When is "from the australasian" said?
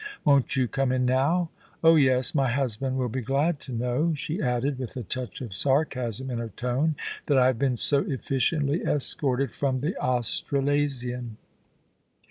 9.51-11.37